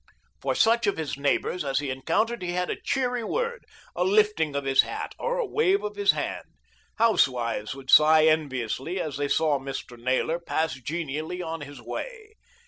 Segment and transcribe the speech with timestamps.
[0.41, 3.65] For such of his neighbours as he encountered he had a cheery word,
[3.95, 6.45] a lifting of his hat, or a wave of the hand.
[6.97, 9.99] Housewives would sigh enviously as they saw Mr.
[9.99, 12.33] Naylor pass genially on his way.